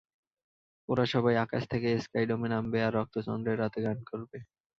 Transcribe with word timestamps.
ওরা 0.89 1.05
সবাই 1.13 1.35
আকাশ 1.37 1.63
থেকে 1.71 1.89
স্কাইডোমে 2.05 2.47
নামবে, 2.53 2.79
আর 2.83 2.93
রক্তচন্দ্রের 2.99 3.59
রাতে 3.61 3.79
গান 3.85 3.97
করবে। 4.09 4.37